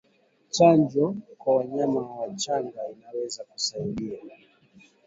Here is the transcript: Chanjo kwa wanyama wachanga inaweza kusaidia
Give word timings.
Chanjo 0.49 1.15
kwa 1.37 1.55
wanyama 1.55 2.01
wachanga 2.01 2.81
inaweza 2.91 3.43
kusaidia 3.43 4.19